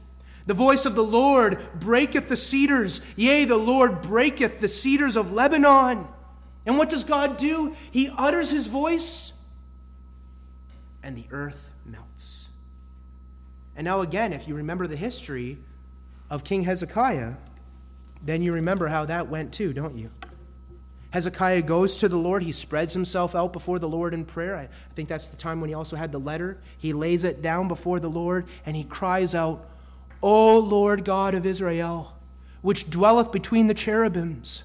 [0.46, 3.00] The voice of the Lord breaketh the cedars.
[3.16, 6.06] Yea, the Lord breaketh the cedars of Lebanon.
[6.66, 7.74] And what does God do?
[7.90, 9.32] He utters his voice,
[11.02, 12.48] and the earth melts.
[13.74, 15.58] And now, again, if you remember the history
[16.32, 17.34] of King Hezekiah,
[18.24, 20.10] then you remember how that went too, don't you?
[21.10, 22.42] Hezekiah goes to the Lord.
[22.42, 24.56] He spreads himself out before the Lord in prayer.
[24.56, 26.56] I think that's the time when he also had the letter.
[26.78, 29.68] He lays it down before the Lord and he cries out,
[30.22, 32.16] O Lord God of Israel,
[32.62, 34.64] which dwelleth between the cherubims.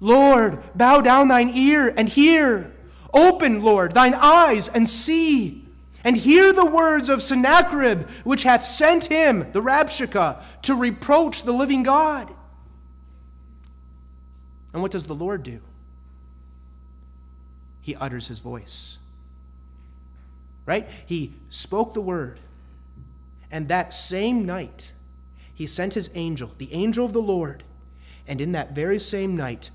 [0.00, 2.72] Lord, bow down thine ear and hear.
[3.12, 5.65] Open, Lord, thine eyes and see.
[6.06, 11.50] And hear the words of Sennacherib, which hath sent him, the Rabshakeh, to reproach the
[11.50, 12.32] living God.
[14.72, 15.60] And what does the Lord do?
[17.80, 18.98] He utters his voice.
[20.64, 20.88] Right?
[21.06, 22.38] He spoke the word.
[23.50, 24.92] And that same night,
[25.54, 27.64] he sent his angel, the angel of the Lord.
[28.28, 29.70] And in that very same night,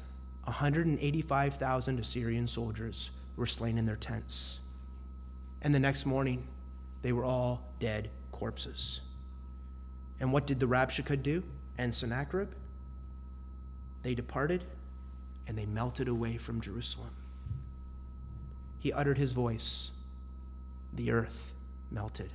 [0.46, 4.61] 185,000 Assyrian soldiers were slain in their tents.
[5.62, 6.48] And the next morning,
[7.02, 9.02] they were all dead corpses.
[10.20, 11.44] And what did the Rabshakeh do
[11.78, 12.50] and Sennacherib?
[14.04, 14.64] They departed
[15.48, 17.12] and they melted away from Jerusalem.
[18.80, 19.92] He uttered his voice,
[20.94, 21.54] the earth
[21.92, 22.32] melted.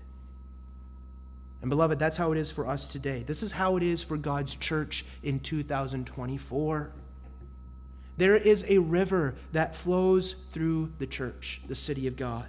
[1.60, 3.24] And beloved, that's how it is for us today.
[3.26, 6.92] This is how it is for God's church in 2024.
[8.16, 12.46] There is a river that flows through the church, the city of God.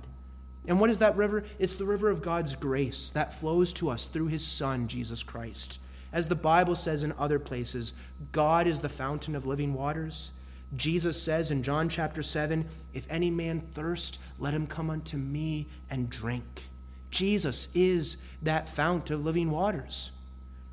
[0.67, 1.45] And what is that river?
[1.57, 5.79] It's the river of God's grace that flows to us through his Son, Jesus Christ.
[6.11, 7.93] As the Bible says in other places,
[8.31, 10.31] God is the fountain of living waters.
[10.75, 15.67] Jesus says in John chapter 7 If any man thirst, let him come unto me
[15.89, 16.67] and drink.
[17.11, 20.11] Jesus is that fount of living waters.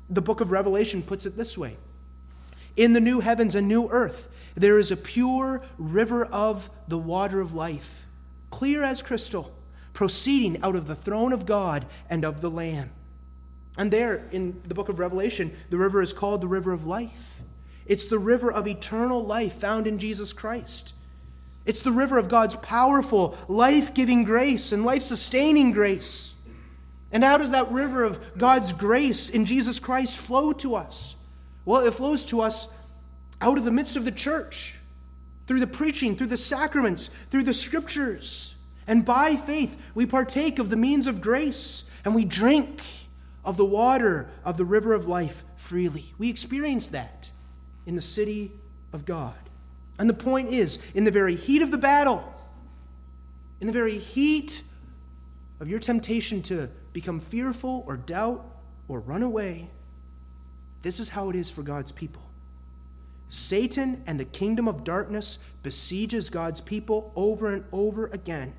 [0.09, 1.77] The book of Revelation puts it this way
[2.75, 7.39] In the new heavens and new earth, there is a pure river of the water
[7.39, 8.05] of life,
[8.51, 9.53] clear as crystal,
[9.95, 12.91] proceeding out of the throne of God and of the Lamb.
[13.77, 17.41] And there in the book of Revelation, the river is called the river of life.
[17.87, 20.93] It's the river of eternal life found in Jesus Christ.
[21.65, 26.35] It's the river of God's powerful, life giving grace and life sustaining grace.
[27.11, 31.15] And how does that river of God's grace in Jesus Christ flow to us?
[31.63, 32.67] Well, it flows to us
[33.41, 34.75] out of the midst of the church,
[35.47, 38.54] through the preaching, through the sacraments, through the scriptures.
[38.87, 42.81] And by faith, we partake of the means of grace and we drink
[43.43, 46.13] of the water of the river of life freely.
[46.17, 47.31] We experience that
[47.85, 48.51] in the city
[48.93, 49.35] of God.
[49.97, 52.23] And the point is, in the very heat of the battle,
[53.61, 54.61] in the very heat
[55.59, 58.45] of your temptation to become fearful or doubt
[58.87, 59.69] or run away,
[60.81, 62.21] this is how it is for God's people.
[63.29, 68.53] Satan and the kingdom of darkness besieges God's people over and over again.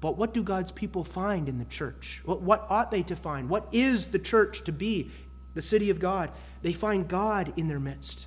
[0.00, 2.22] But what do God's people find in the church?
[2.24, 3.48] What, what ought they to find?
[3.48, 5.10] What is the church to be,
[5.54, 6.30] the city of God?
[6.62, 8.26] They find God in their midst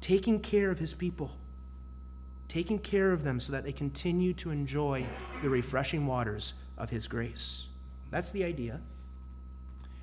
[0.00, 1.30] taking care of his people,
[2.48, 5.04] taking care of them so that they continue to enjoy
[5.42, 7.68] the refreshing waters of his grace.
[8.10, 8.80] That's the idea.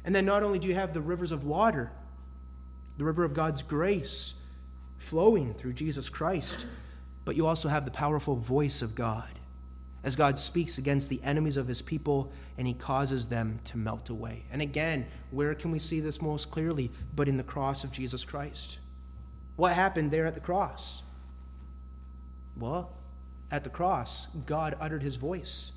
[0.06, 1.92] And then not only do you have the rivers of water,
[2.98, 4.36] the river of God's grace
[4.98, 6.68] flowing through Jesus Christ,
[7.26, 9.37] but you also have the powerful voice of God
[10.04, 14.10] as God speaks against the enemies of his people and he causes them to melt
[14.10, 14.46] away.
[14.52, 18.24] And again, where can we see this most clearly but in the cross of Jesus
[18.24, 18.80] Christ?
[19.56, 21.02] What happened there at the cross?
[22.56, 22.92] Well,
[23.52, 25.72] at the cross, God uttered his voice.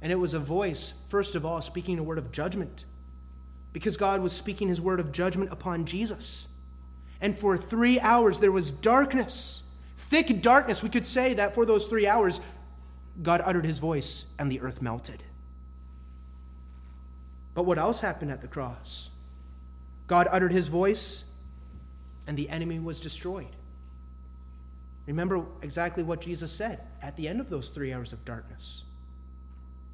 [0.00, 2.84] And it was a voice, first of all, speaking a word of judgment,
[3.72, 6.48] because God was speaking his word of judgment upon Jesus.
[7.20, 9.64] And for three hours, there was darkness,
[9.96, 10.82] thick darkness.
[10.82, 12.40] We could say that for those three hours,
[13.22, 15.22] God uttered his voice and the earth melted.
[17.54, 19.10] But what else happened at the cross?
[20.06, 21.24] God uttered his voice
[22.26, 23.56] and the enemy was destroyed.
[25.06, 28.84] Remember exactly what Jesus said at the end of those three hours of darkness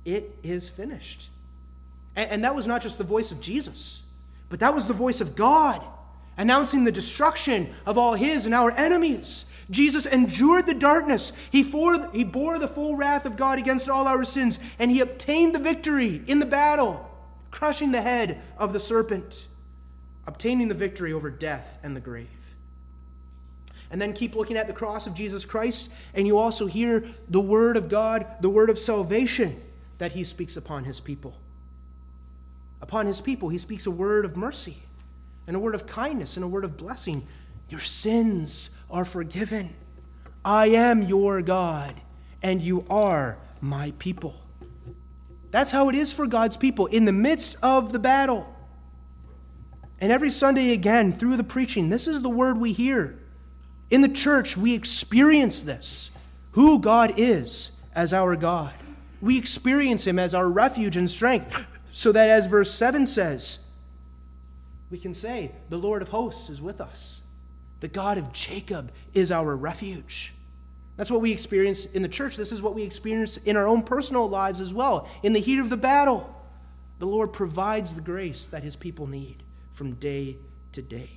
[0.05, 1.31] it is finished.
[2.15, 4.03] And, and, that was not just the voice of Jesus,
[4.49, 5.83] but that was the voice of God
[6.37, 9.47] announcing the destruction of all his and our enemies.
[9.71, 11.33] Jesus endured the darkness.
[11.51, 15.01] He, for, he bore the full wrath of God against all our sins, and he
[15.01, 17.11] obtained the victory in the battle,
[17.51, 19.49] crushing the head of the serpent
[20.27, 22.29] obtaining the victory over death and the grave.
[23.91, 27.41] And then keep looking at the cross of Jesus Christ, and you also hear the
[27.41, 29.61] word of God, the word of salvation
[29.99, 31.37] that he speaks upon his people.
[32.81, 34.79] Upon his people, he speaks a word of mercy,
[35.47, 37.27] and a word of kindness, and a word of blessing.
[37.69, 39.75] Your sins are forgiven.
[40.45, 41.95] I am your God,
[42.43, 44.35] and you are my people.
[45.51, 48.53] That's how it is for God's people in the midst of the battle.
[50.01, 53.19] And every Sunday again, through the preaching, this is the word we hear.
[53.91, 56.11] In the church, we experience this
[56.53, 58.75] who God is as our God.
[59.21, 63.67] We experience Him as our refuge and strength, so that as verse 7 says,
[64.91, 67.23] we can say, The Lord of hosts is with us.
[67.85, 70.33] The God of Jacob is our refuge.
[70.97, 72.35] That's what we experience in the church.
[72.35, 75.07] This is what we experience in our own personal lives as well.
[75.23, 76.35] In the heat of the battle,
[76.99, 79.43] the Lord provides the grace that His people need
[79.75, 80.39] from day
[80.73, 81.11] to day.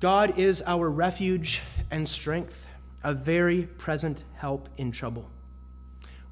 [0.00, 1.62] God is our refuge
[1.92, 2.66] and strength,
[3.04, 5.30] a very present help in trouble.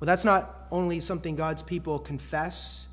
[0.00, 2.88] Well, that's not only something God's people confess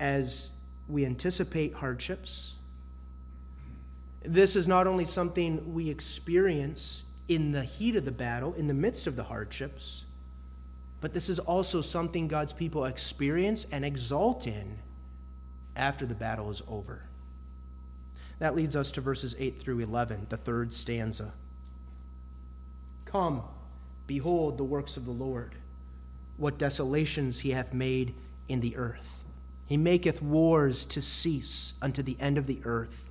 [0.00, 0.54] as
[0.88, 2.55] we anticipate hardships.
[4.26, 8.74] This is not only something we experience in the heat of the battle, in the
[8.74, 10.04] midst of the hardships,
[11.00, 14.78] but this is also something God's people experience and exalt in
[15.76, 17.02] after the battle is over.
[18.38, 21.32] That leads us to verses 8 through 11, the third stanza.
[23.04, 23.42] Come,
[24.06, 25.54] behold the works of the Lord,
[26.36, 28.14] what desolations he hath made
[28.48, 29.24] in the earth.
[29.66, 33.10] He maketh wars to cease unto the end of the earth.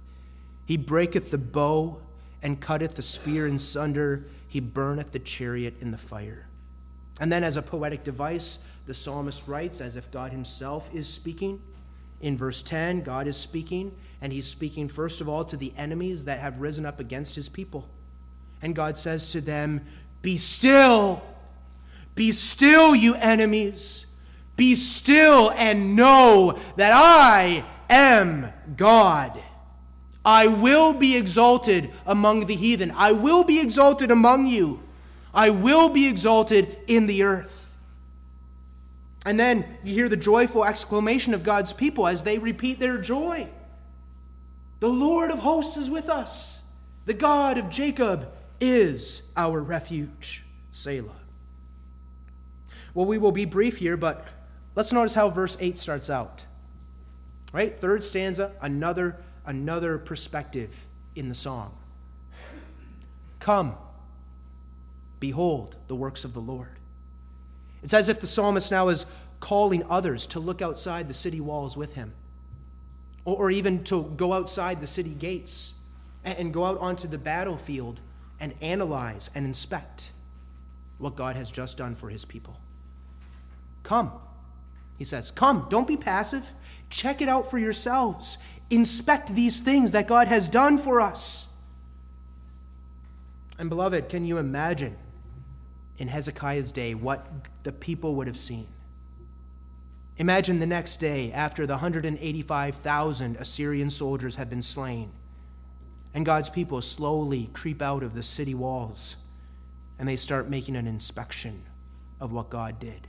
[0.66, 2.01] He breaketh the bow
[2.41, 4.26] and cutteth the spear in sunder.
[4.47, 6.47] He burneth the chariot in the fire.
[7.20, 11.61] And then, as a poetic device, the psalmist writes as if God himself is speaking.
[12.22, 16.26] In verse 10, God is speaking, and he's speaking first of all to the enemies
[16.26, 17.88] that have risen up against his people.
[18.61, 19.86] And God says to them,
[20.22, 21.22] Be still,
[22.16, 24.05] be still, you enemies.
[24.55, 29.38] Be still and know that I am God.
[30.26, 32.92] I will be exalted among the heathen.
[32.98, 34.82] I will be exalted among you.
[35.34, 37.74] I will be exalted in the earth.
[39.26, 43.50] And then you hear the joyful exclamation of God's people as they repeat their joy
[44.80, 46.64] The Lord of hosts is with us.
[47.06, 48.28] The God of Jacob
[48.60, 50.44] is our refuge.
[50.72, 51.12] Selah.
[52.94, 54.28] Well, we will be brief here, but
[54.76, 56.46] let's notice how verse 8 starts out.
[57.52, 57.76] Right?
[57.78, 61.76] Third stanza, another another perspective in the song.
[63.39, 63.76] Come,
[65.20, 66.70] behold the works of the Lord.
[67.84, 69.06] It's as if the psalmist now is
[69.39, 72.14] calling others to look outside the city walls with him,
[73.26, 75.74] or, even to go outside the city gates
[76.24, 78.02] and go out onto the battlefield
[78.39, 80.12] and analyze and inspect
[80.98, 82.60] what God has just done for his people.
[83.84, 84.12] Come,
[84.98, 86.54] he says, come, don't be passive.
[86.89, 88.38] Check it out for yourselves.
[88.70, 91.47] Inspect these things that God has done for us.
[93.57, 94.95] And, beloved, can you imagine
[95.97, 97.26] in Hezekiah's day what
[97.63, 98.68] the people would have seen?
[100.18, 105.11] Imagine the next day after the 185,000 Assyrian soldiers have been slain,
[106.13, 109.18] and God's people slowly creep out of the city walls
[109.97, 111.63] and they start making an inspection
[112.20, 113.07] of what God did.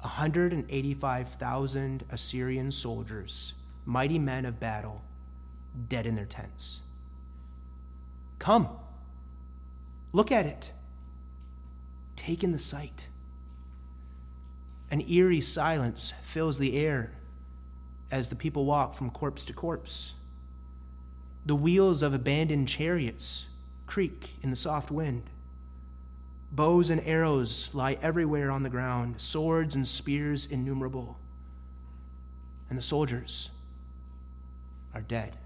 [0.00, 3.54] 185,000 Assyrian soldiers,
[3.90, 5.02] mighty men of battle,
[5.88, 6.80] dead in their tents.
[8.38, 8.68] Come,
[10.12, 10.72] look at it.
[12.14, 13.08] Take in the sight.
[14.92, 17.12] An eerie silence fills the air
[18.12, 20.14] as the people walk from corpse to corpse.
[21.44, 23.46] The wheels of abandoned chariots
[23.86, 25.24] creak in the soft wind.
[26.52, 31.18] Bows and arrows lie everywhere on the ground, swords and spears innumerable.
[32.68, 33.50] And the soldiers
[34.94, 35.36] are dead.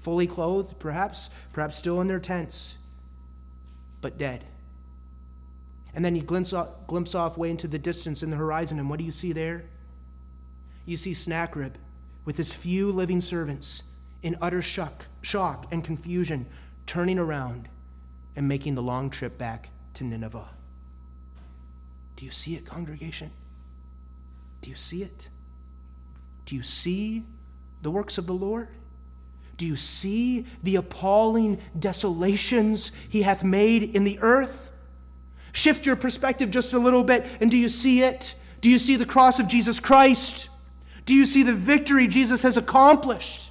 [0.00, 2.76] Fully clothed, perhaps, perhaps still in their tents,
[4.00, 4.44] but dead.
[5.94, 8.88] And then you glimpse off, glimpse off way into the distance in the horizon, and
[8.88, 9.64] what do you see there?
[10.86, 11.74] You see Sennacherib
[12.24, 13.82] with his few living servants
[14.22, 16.46] in utter shock, shock and confusion,
[16.86, 17.68] turning around
[18.36, 20.48] and making the long trip back to Nineveh.
[22.16, 23.30] Do you see it, congregation?
[24.60, 25.28] Do you see it?
[26.46, 27.24] Do you see
[27.82, 28.68] the works of the Lord?
[29.58, 34.70] Do you see the appalling desolations he hath made in the earth?
[35.52, 38.36] Shift your perspective just a little bit, and do you see it?
[38.60, 40.48] Do you see the cross of Jesus Christ?
[41.04, 43.50] Do you see the victory Jesus has accomplished?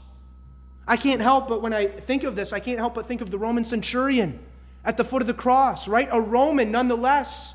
[0.88, 3.30] I can't help but when I think of this, I can't help but think of
[3.30, 4.39] the Roman centurion
[4.86, 6.08] at the foot of the cross, right?
[6.12, 7.53] A Roman nonetheless.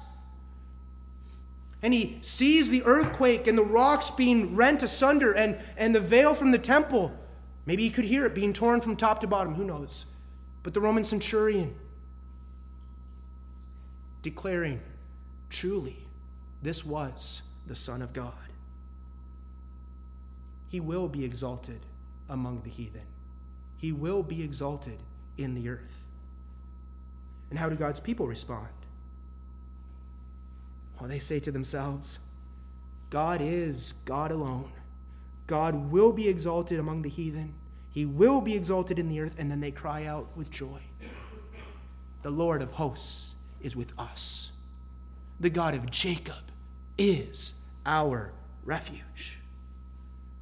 [1.81, 6.35] And he sees the earthquake and the rocks being rent asunder and, and the veil
[6.35, 7.19] from the temple.
[7.67, 10.07] Maybe he could hear it being torn from top to bottom, who knows?
[10.63, 11.75] But the Roman centurion
[14.23, 14.81] declaring,
[15.51, 15.97] truly,
[16.63, 18.33] this was the Son of God.
[20.69, 21.81] He will be exalted
[22.29, 23.07] among the heathen,
[23.77, 24.99] he will be exalted
[25.37, 26.05] in the earth.
[27.51, 28.69] And how do God's people respond?
[30.99, 32.19] Well, they say to themselves,
[33.11, 34.73] God is God alone.
[35.47, 37.55] God will be exalted among the heathen.
[37.91, 39.35] He will be exalted in the earth.
[39.39, 40.81] And then they cry out with joy
[42.23, 44.53] The Lord of hosts is with us.
[45.41, 46.43] The God of Jacob
[46.97, 48.33] is our
[48.65, 49.39] refuge.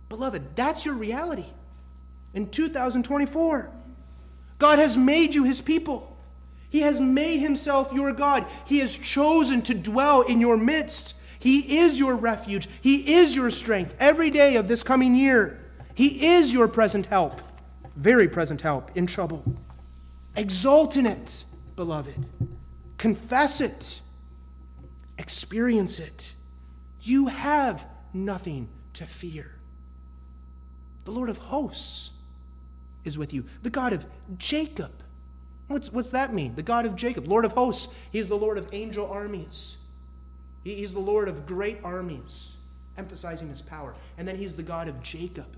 [0.08, 1.46] Beloved, that's your reality
[2.34, 3.70] in 2024.
[4.58, 6.18] God has made you his people.
[6.68, 8.44] He has made himself your God.
[8.64, 11.16] He has chosen to dwell in your midst.
[11.40, 12.68] He is your refuge.
[12.80, 15.58] He is your strength every day of this coming year.
[15.94, 17.40] He is your present help,
[17.96, 19.44] very present help in trouble.
[20.36, 22.26] Exult in it, beloved.
[22.98, 24.00] Confess it
[25.20, 26.34] Experience it.
[27.02, 29.52] You have nothing to fear.
[31.04, 32.12] The Lord of hosts
[33.04, 34.06] is with you, the God of
[34.38, 34.90] Jacob.
[35.68, 36.54] What's, what's that mean?
[36.54, 37.94] The God of Jacob, Lord of hosts.
[38.10, 39.76] He's the Lord of angel armies.
[40.62, 42.56] He's the Lord of great armies,
[42.98, 43.94] emphasizing his power.
[44.18, 45.56] And then he's the God of Jacob,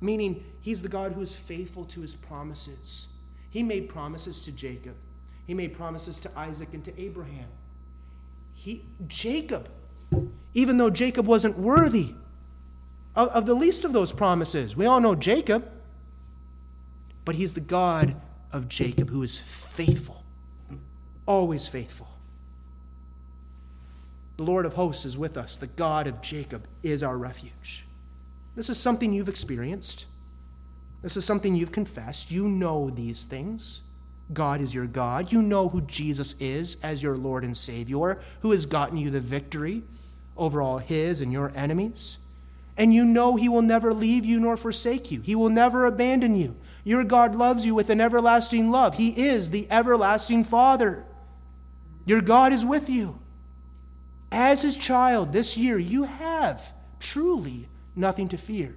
[0.00, 3.08] meaning he's the God who is faithful to his promises.
[3.50, 4.94] He made promises to Jacob,
[5.46, 7.48] he made promises to Isaac and to Abraham.
[8.54, 9.68] He, Jacob,
[10.54, 12.14] even though Jacob wasn't worthy
[13.16, 15.68] of, of the least of those promises, we all know Jacob,
[17.24, 18.16] but he's the God
[18.52, 20.24] of Jacob who is faithful,
[21.26, 22.11] always faithful.
[24.36, 25.56] The Lord of hosts is with us.
[25.56, 27.84] The God of Jacob is our refuge.
[28.54, 30.06] This is something you've experienced.
[31.02, 32.30] This is something you've confessed.
[32.30, 33.82] You know these things.
[34.32, 35.32] God is your God.
[35.32, 39.20] You know who Jesus is as your Lord and Savior, who has gotten you the
[39.20, 39.82] victory
[40.36, 42.18] over all his and your enemies.
[42.76, 46.36] And you know he will never leave you nor forsake you, he will never abandon
[46.36, 46.56] you.
[46.84, 48.94] Your God loves you with an everlasting love.
[48.94, 51.04] He is the everlasting Father.
[52.06, 53.21] Your God is with you.
[54.32, 58.74] As his child this year, you have truly nothing to fear.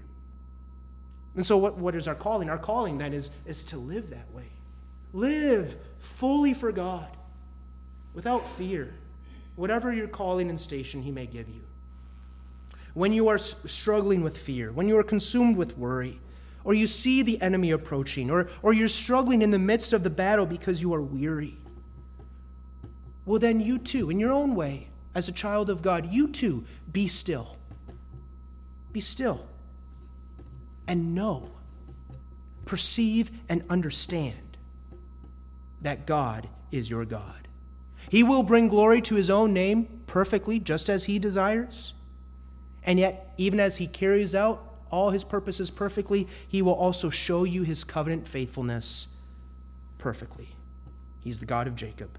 [1.35, 2.49] And so, what, what is our calling?
[2.49, 4.49] Our calling then is, is to live that way.
[5.13, 7.07] Live fully for God,
[8.13, 8.93] without fear,
[9.55, 11.61] whatever your calling and station he may give you.
[12.93, 16.19] When you are struggling with fear, when you are consumed with worry,
[16.65, 20.09] or you see the enemy approaching, or, or you're struggling in the midst of the
[20.09, 21.57] battle because you are weary,
[23.25, 26.65] well, then you too, in your own way, as a child of God, you too,
[26.91, 27.57] be still.
[28.91, 29.47] Be still
[30.87, 31.51] and know,
[32.65, 34.57] perceive, and understand
[35.81, 37.47] that God is your God.
[38.09, 41.93] He will bring glory to his own name perfectly, just as he desires.
[42.83, 47.43] And yet, even as he carries out all his purposes perfectly, he will also show
[47.43, 49.07] you his covenant faithfulness
[49.97, 50.49] perfectly.
[51.21, 52.11] He's the God of Jacob.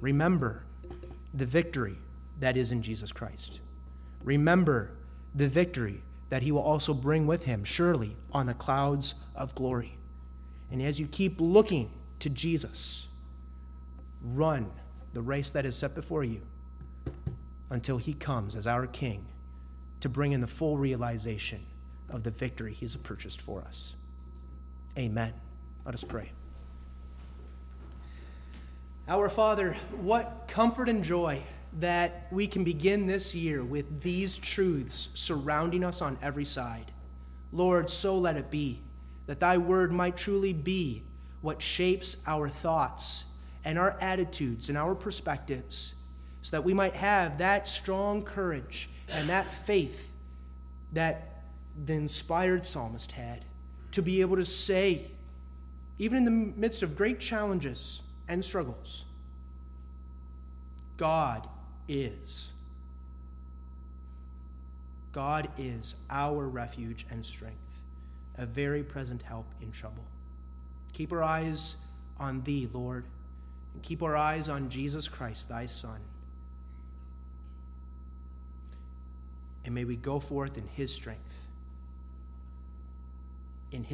[0.00, 0.64] Remember
[1.34, 1.96] the victory
[2.40, 3.60] that is in Jesus Christ.
[4.24, 4.90] Remember
[5.34, 9.96] the victory that he will also bring with him, surely, on the clouds of glory.
[10.70, 13.06] And as you keep looking to Jesus,
[14.22, 14.70] run
[15.12, 16.40] the race that is set before you
[17.70, 19.26] until he comes as our King
[20.00, 21.60] to bring in the full realization
[22.08, 23.94] of the victory he's purchased for us.
[24.98, 25.32] Amen.
[25.84, 26.32] Let us pray.
[29.12, 31.42] Our Father, what comfort and joy
[31.80, 36.90] that we can begin this year with these truths surrounding us on every side.
[37.52, 38.80] Lord, so let it be,
[39.26, 41.02] that thy word might truly be
[41.42, 43.26] what shapes our thoughts
[43.66, 45.92] and our attitudes and our perspectives,
[46.40, 50.10] so that we might have that strong courage and that faith
[50.94, 51.42] that
[51.84, 53.44] the inspired psalmist had
[53.90, 55.10] to be able to say,
[55.98, 59.04] even in the midst of great challenges and struggles,
[60.96, 61.48] God
[61.88, 62.52] is.
[65.12, 67.82] God is our refuge and strength,
[68.38, 70.04] a very present help in trouble.
[70.92, 71.76] Keep our eyes
[72.18, 73.04] on Thee, Lord,
[73.74, 76.00] and keep our eyes on Jesus Christ, Thy Son.
[79.64, 81.46] And may we go forth in His strength,
[83.70, 83.90] in His